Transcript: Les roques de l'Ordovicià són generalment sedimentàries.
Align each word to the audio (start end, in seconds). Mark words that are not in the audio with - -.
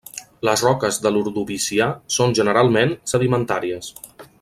Les 0.47 0.63
roques 0.67 0.97
de 1.03 1.11
l'Ordovicià 1.17 1.89
són 2.17 2.35
generalment 2.41 2.97
sedimentàries. 3.15 3.97